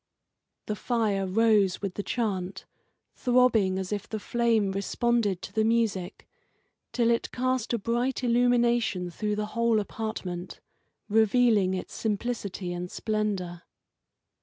The 0.65 0.75
fire 0.75 1.27
rose 1.27 1.79
with 1.83 1.93
the 1.93 2.01
chant, 2.01 2.65
throbbing 3.13 3.77
as 3.77 3.91
if 3.91 4.09
the 4.09 4.19
flame 4.19 4.71
responded 4.71 5.43
to 5.43 5.53
the 5.53 5.63
music, 5.63 6.27
until 6.91 7.11
it 7.11 7.31
cast 7.31 7.71
a 7.71 7.77
bright 7.77 8.23
illumination 8.23 9.11
through 9.11 9.35
the 9.35 9.45
whole 9.53 9.79
apartment, 9.79 10.59
revealing 11.07 11.75
its 11.75 11.93
simplicity 11.93 12.73
and 12.73 12.89
splendour. 12.89 13.61